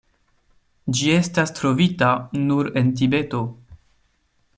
Ĝi 0.99 1.11
estas 1.17 1.53
trovita 1.59 2.09
nur 2.47 2.71
en 2.81 2.91
Tibeto. 3.03 3.43